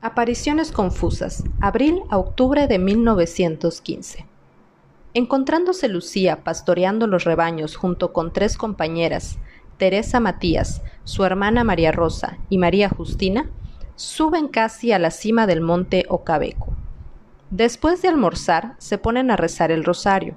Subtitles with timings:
[0.00, 4.26] Apariciones confusas, abril a octubre de 1915.
[5.12, 9.38] Encontrándose Lucía pastoreando los rebaños junto con tres compañeras,
[9.76, 13.50] Teresa Matías, su hermana María Rosa y María Justina,
[13.96, 16.76] suben casi a la cima del monte Ocabeco.
[17.50, 20.36] Después de almorzar, se ponen a rezar el rosario.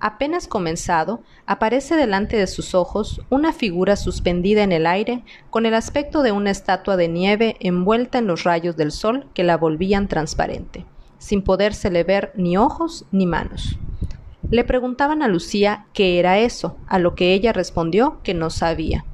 [0.00, 5.74] Apenas comenzado, aparece delante de sus ojos una figura suspendida en el aire con el
[5.74, 10.06] aspecto de una estatua de nieve envuelta en los rayos del sol que la volvían
[10.06, 10.84] transparente,
[11.18, 13.76] sin podérsele ver ni ojos ni manos.
[14.50, 19.04] Le preguntaban a Lucía qué era eso, a lo que ella respondió que no sabía.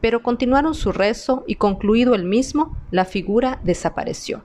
[0.00, 4.44] Pero continuaron su rezo y concluido el mismo, la figura desapareció.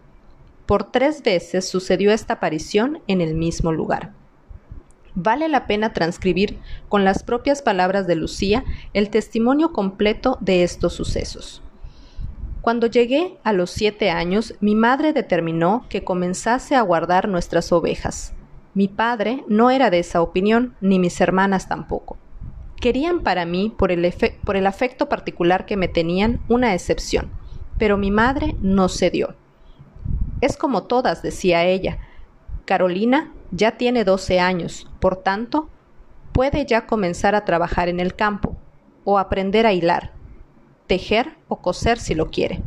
[0.66, 4.14] Por tres veces sucedió esta aparición en el mismo lugar.
[5.16, 8.64] Vale la pena transcribir con las propias palabras de Lucía
[8.94, 11.62] el testimonio completo de estos sucesos.
[12.62, 18.34] Cuando llegué a los siete años, mi madre determinó que comenzase a guardar nuestras ovejas.
[18.74, 22.18] Mi padre no era de esa opinión, ni mis hermanas tampoco.
[22.80, 27.32] Querían para mí, por el, por el afecto particular que me tenían, una excepción,
[27.78, 29.36] pero mi madre no cedió.
[30.42, 31.98] Es como todas, decía ella.
[32.66, 35.70] Carolina ya tiene 12 años, por tanto,
[36.32, 38.56] puede ya comenzar a trabajar en el campo,
[39.04, 40.12] o aprender a hilar,
[40.88, 42.62] tejer o coser si lo quiere.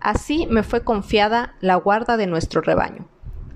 [0.00, 3.08] Así me fue confiada la guarda de nuestro rebaño.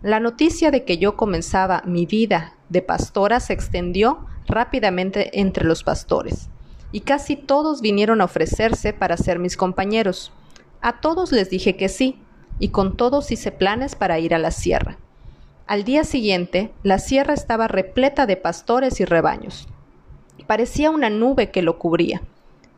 [0.03, 5.85] La noticia de que yo comenzaba mi vida de pastora se extendió rápidamente entre los
[5.85, 6.49] pastores,
[6.91, 10.33] y casi todos vinieron a ofrecerse para ser mis compañeros.
[10.81, 12.21] A todos les dije que sí,
[12.59, 14.99] y con todos hice planes para ir a la sierra.
[15.71, 19.69] Al día siguiente, la sierra estaba repleta de pastores y rebaños.
[20.49, 22.23] Parecía una nube que lo cubría,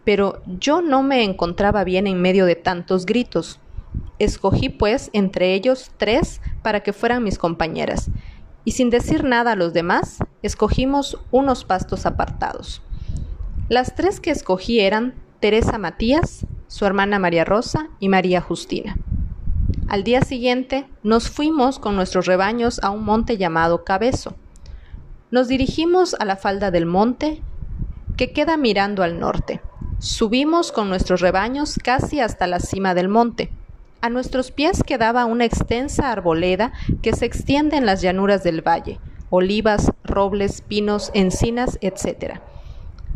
[0.04, 3.60] pero yo no me encontraba bien en medio de tantos gritos.
[4.18, 8.10] Escogí, pues, entre ellos tres para que fueran mis compañeras,
[8.62, 12.82] y sin decir nada a los demás, escogimos unos pastos apartados.
[13.70, 18.98] Las tres que escogí eran Teresa Matías, su hermana María Rosa y María Justina.
[19.92, 24.34] Al día siguiente nos fuimos con nuestros rebaños a un monte llamado Cabezo.
[25.30, 27.42] Nos dirigimos a la falda del monte
[28.16, 29.60] que queda mirando al norte.
[29.98, 33.52] Subimos con nuestros rebaños casi hasta la cima del monte.
[34.00, 36.72] A nuestros pies quedaba una extensa arboleda
[37.02, 38.98] que se extiende en las llanuras del valle,
[39.28, 42.40] olivas, robles, pinos, encinas, etc.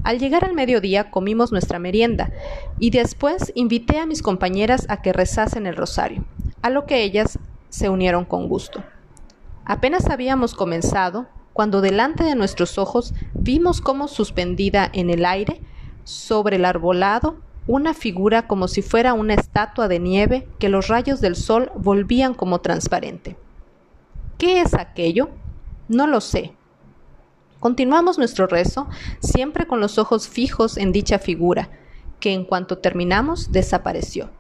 [0.05, 2.33] Al llegar al mediodía comimos nuestra merienda
[2.79, 6.27] y después invité a mis compañeras a que rezasen el rosario
[6.67, 7.39] a lo que ellas
[7.69, 8.83] se unieron con gusto.
[9.65, 15.61] Apenas habíamos comenzado cuando delante de nuestros ojos vimos como suspendida en el aire,
[16.03, 17.37] sobre el arbolado,
[17.69, 22.35] una figura como si fuera una estatua de nieve que los rayos del sol volvían
[22.35, 23.37] como transparente.
[24.37, 25.31] ¿Qué es aquello?
[25.87, 26.53] No lo sé.
[27.61, 28.89] Continuamos nuestro rezo,
[29.21, 31.71] siempre con los ojos fijos en dicha figura,
[32.19, 34.31] que en cuanto terminamos desapareció.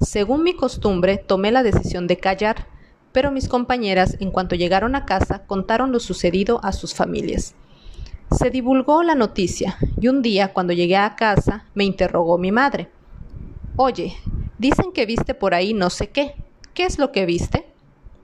[0.00, 2.66] Según mi costumbre, tomé la decisión de callar,
[3.12, 7.54] pero mis compañeras, en cuanto llegaron a casa, contaron lo sucedido a sus familias.
[8.30, 12.90] Se divulgó la noticia y un día, cuando llegué a casa, me interrogó mi madre.
[13.76, 14.16] Oye,
[14.58, 16.34] dicen que viste por ahí no sé qué.
[16.74, 17.66] ¿Qué es lo que viste?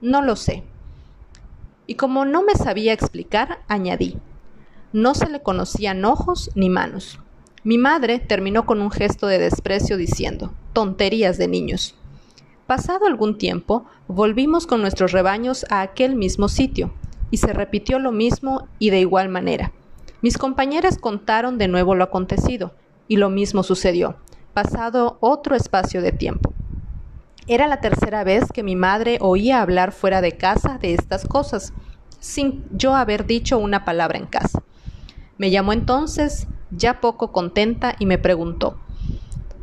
[0.01, 0.63] No lo sé.
[1.87, 4.17] Y como no me sabía explicar, añadí.
[4.91, 7.19] No se le conocían ojos ni manos.
[7.63, 11.95] Mi madre terminó con un gesto de desprecio diciendo, tonterías de niños.
[12.67, 16.93] Pasado algún tiempo, volvimos con nuestros rebaños a aquel mismo sitio,
[17.29, 19.71] y se repitió lo mismo y de igual manera.
[20.21, 22.73] Mis compañeras contaron de nuevo lo acontecido,
[23.07, 24.15] y lo mismo sucedió,
[24.53, 26.53] pasado otro espacio de tiempo.
[27.47, 31.73] Era la tercera vez que mi madre oía hablar fuera de casa de estas cosas,
[32.19, 34.63] sin yo haber dicho una palabra en casa.
[35.37, 38.77] Me llamó entonces ya poco contenta, y me preguntó,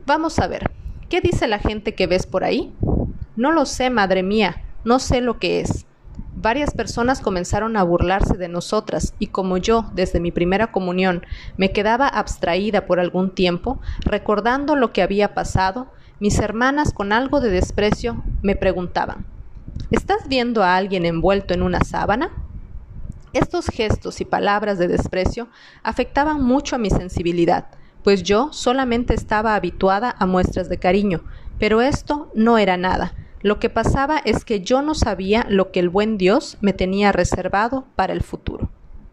[0.04, 0.70] Vamos a ver,
[1.08, 2.72] ¿qué dice la gente que ves por ahí?
[3.36, 5.86] No lo sé, madre mía, no sé lo que es.
[6.34, 11.24] Varias personas comenzaron a burlarse de nosotras y como yo, desde mi primera comunión,
[11.56, 15.88] me quedaba abstraída por algún tiempo, recordando lo que había pasado,
[16.20, 19.26] mis hermanas con algo de desprecio me preguntaban,
[19.90, 22.30] ¿Estás viendo a alguien envuelto en una sábana?
[23.32, 25.48] Estos gestos y palabras de desprecio
[25.82, 27.68] afectaban mucho a mi sensibilidad,
[28.08, 31.20] pues yo solamente estaba habituada a muestras de cariño,
[31.58, 33.12] pero esto no era nada.
[33.42, 37.12] Lo que pasaba es que yo no sabía lo que el buen Dios me tenía
[37.12, 38.67] reservado para el futuro.